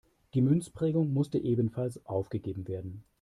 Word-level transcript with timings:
Die 0.33 0.41
Münzprägung 0.41 1.13
musste 1.13 1.37
ebenfalls 1.37 2.03
aufgegeben 2.07 2.67
werden. 2.67 3.03